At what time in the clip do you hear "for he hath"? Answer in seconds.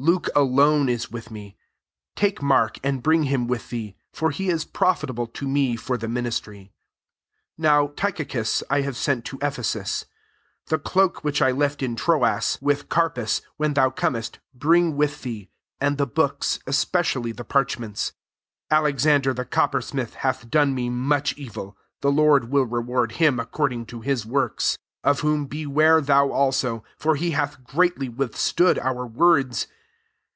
26.96-27.64